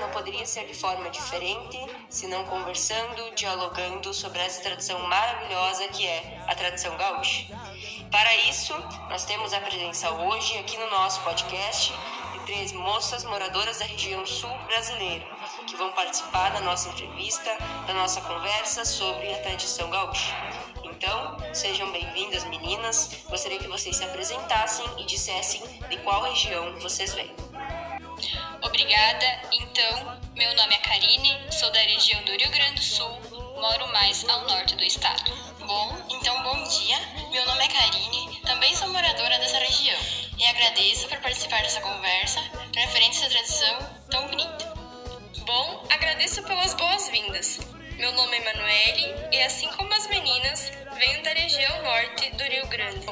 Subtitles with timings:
[0.00, 1.78] Não poderia ser de forma diferente,
[2.10, 7.46] senão conversando, dialogando sobre essa tradição maravilhosa que é a tradição gaúcha.
[8.10, 8.74] Para isso,
[9.08, 11.94] nós temos a presença hoje aqui no nosso podcast
[12.32, 15.24] de três moças moradoras da região sul brasileira,
[15.64, 17.56] que vão participar da nossa entrevista,
[17.86, 20.34] da nossa conversa sobre a tradição gaúcha.
[20.82, 23.24] Então, sejam bem-vindas, meninas.
[23.30, 27.32] Gostaria que vocês se apresentassem e dissessem de qual região vocês vêm.
[28.62, 29.40] Obrigada.
[29.52, 33.20] Então, meu nome é Karine, sou da região do Rio Grande do Sul,
[33.60, 35.32] moro mais ao norte do estado.
[35.66, 36.98] Bom, então bom dia.
[37.30, 39.98] Meu nome é Karine, também sou moradora dessa região
[40.38, 42.40] e agradeço por participar dessa conversa
[42.74, 43.78] referente a essa tradição
[44.10, 44.74] tão bonita.
[45.44, 47.58] Bom, agradeço pelas boas-vindas.
[47.96, 52.66] Meu nome é Emanuele e, assim como as meninas, venho da região norte do Rio
[52.68, 53.06] Grande.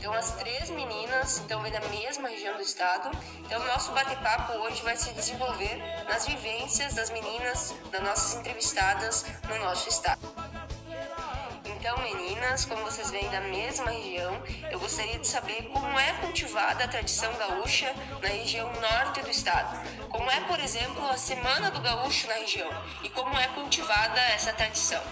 [0.00, 3.10] Então, as três meninas estão da mesma região do estado.
[3.40, 5.76] Então, nosso bate-papo hoje vai se desenvolver
[6.08, 10.18] nas vivências das meninas, das nossas entrevistadas no nosso estado.
[11.66, 16.82] Então, meninas, como vocês vêm da mesma região, eu gostaria de saber como é cultivada
[16.84, 19.86] a tradição gaúcha na região norte do estado.
[20.08, 22.70] Como é, por exemplo, a Semana do Gaúcho na região
[23.02, 25.02] e como é cultivada essa tradição.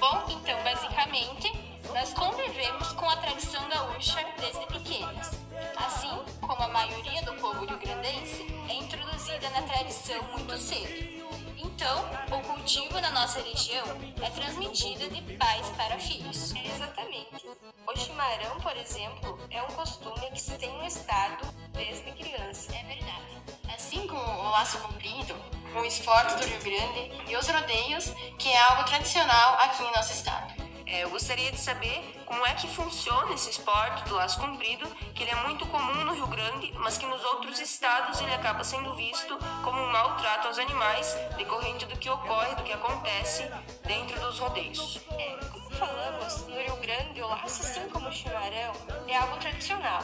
[0.00, 1.61] Bom, então, basicamente,
[1.92, 5.30] nós convivemos com a tradição gaúcha desde pequenas.
[5.76, 11.22] Assim como a maioria do povo rio-grandense é introduzida na tradição muito cedo.
[11.58, 13.84] Então, o cultivo na nossa região
[14.22, 16.54] é transmitido de pais para filhos.
[16.54, 17.46] Exatamente.
[17.86, 22.74] O chimarrão, por exemplo, é um costume que se tem no estado desde criança.
[22.74, 23.42] É verdade.
[23.74, 25.34] Assim como o laço comprido,
[25.74, 28.06] o esporte do Rio Grande e os rodeios,
[28.38, 30.61] que é algo tradicional aqui em nosso estado.
[30.92, 35.22] É, eu gostaria de saber como é que funciona esse esporte do laço comprido, que
[35.22, 38.94] ele é muito comum no Rio Grande, mas que nos outros estados ele acaba sendo
[38.94, 43.50] visto como um maltrato aos animais, decorrente do que ocorre, do que acontece
[43.86, 45.00] dentro dos rodeios.
[45.18, 48.74] É, como falamos, no Rio Grande o laço, assim como o chimarrão,
[49.08, 50.02] é algo tradicional.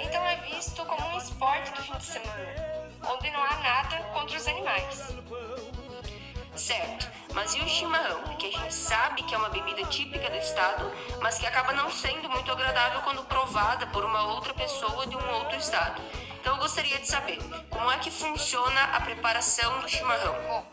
[0.00, 4.36] Então é visto como um esporte do fim de semana, onde não há nada contra
[4.36, 5.14] os animais.
[6.56, 10.36] Certo, mas e o chimarrão, que a gente sabe que é uma bebida típica do
[10.38, 15.16] estado, mas que acaba não sendo muito agradável quando provada por uma outra pessoa de
[15.16, 16.02] um outro estado.
[16.40, 17.38] Então eu gostaria de saber
[17.70, 20.34] como é que funciona a preparação do chimarrão.
[20.48, 20.66] Bom,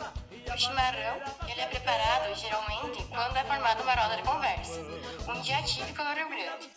[0.52, 4.80] o chimarrão ele é preparado geralmente quando é formada uma roda de conversa,
[5.28, 6.72] um dia típico no Rio Grande.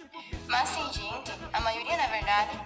[0.49, 2.61] Mas tem gente, a maioria na verdade,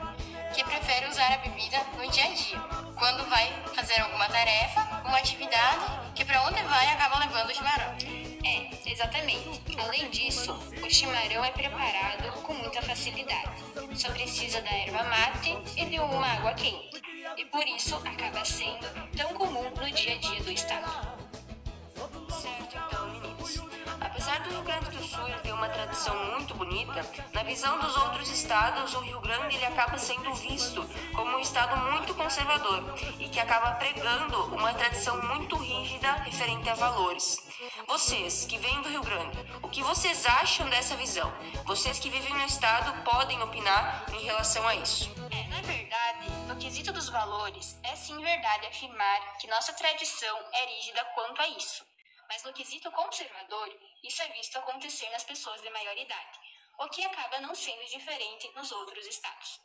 [0.55, 2.59] que prefere usar a bebida no dia a dia,
[2.99, 7.97] quando vai fazer alguma tarefa, uma atividade, que para onde vai acaba levando o chimarrão.
[8.45, 9.61] É, exatamente.
[9.77, 13.51] Além disso, o chimarrão é preparado com muita facilidade.
[13.95, 17.03] Só precisa da erva mate e de uma água quente.
[17.37, 21.19] E por isso acaba sendo tão comum no dia a dia do estado.
[22.31, 23.02] Certo, então.
[24.33, 27.05] Apesar do Rio Grande do Sul ter uma tradição muito bonita,
[27.35, 30.83] na visão dos outros estados, o Rio Grande ele acaba sendo visto
[31.15, 32.83] como um estado muito conservador
[33.19, 37.47] e que acaba pregando uma tradição muito rígida referente a valores.
[37.87, 41.31] Vocês que vêm do Rio Grande, o que vocês acham dessa visão?
[41.67, 45.11] Vocês que vivem no estado podem opinar em relação a isso.
[45.31, 50.75] É, na verdade, no quesito dos valores, é sim verdade afirmar que nossa tradição é
[50.77, 51.92] rígida quanto a isso.
[52.33, 53.69] Mas no quesito conservador,
[54.03, 56.39] isso é visto acontecer nas pessoas de maior idade,
[56.79, 59.61] o que acaba não sendo diferente nos outros estados.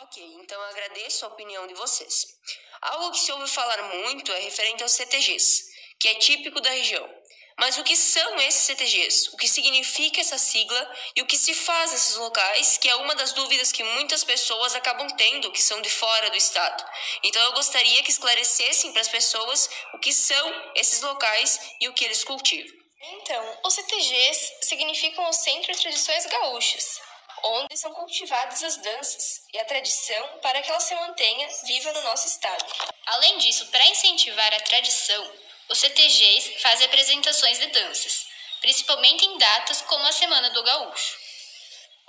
[0.00, 2.38] Ok, então agradeço a opinião de vocês.
[2.80, 7.06] Algo que se ouve falar muito é referente aos CTGs, que é típico da região.
[7.58, 9.30] Mas o que são esses CTGs?
[9.32, 13.14] O que significa essa sigla e o que se faz nesses locais, que é uma
[13.14, 16.84] das dúvidas que muitas pessoas acabam tendo que são de fora do estado.
[17.22, 21.92] Então eu gostaria que esclarecessem para as pessoas o que são esses locais e o
[21.92, 22.80] que eles cultivam.
[23.02, 27.00] Então, os CTGs significam o Centro de Tradições Gaúchas,
[27.42, 32.02] onde são cultivadas as danças e a tradição para que ela se mantenha viva no
[32.02, 32.64] nosso estado.
[33.06, 35.32] Além disso, para incentivar a tradição,
[35.70, 38.26] os CTGs fazem apresentações de danças,
[38.60, 41.18] principalmente em datas como a Semana do Gaúcho.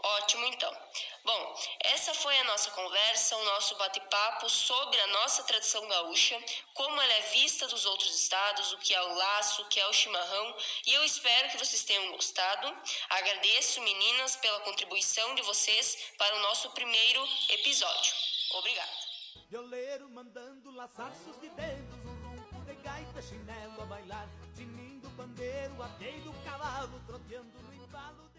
[0.03, 0.75] Ótimo, então.
[1.23, 6.43] Bom, essa foi a nossa conversa, o nosso bate-papo sobre a nossa tradição gaúcha,
[6.73, 9.87] como ela é vista dos outros estados, o que é o laço, o que é
[9.87, 12.75] o chimarrão, e eu espero que vocês tenham gostado.
[13.11, 18.13] Agradeço, meninas, pela contribuição de vocês para o nosso primeiro episódio.
[18.53, 18.91] Obrigada
[23.01, 28.30] gaita, chinelo a bailar, tinindo o pandeiro, atei do cavalo, troteando no embalo.